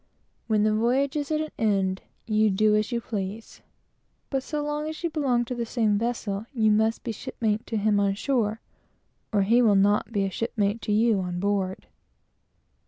[0.47, 3.61] When the voyage is at an end, you may do as you please,
[4.31, 7.67] but so long as you belong to the same vessel, you must be a shipmate
[7.67, 8.61] to him on shore,
[9.31, 11.85] or he will not be a shipmate to you on board.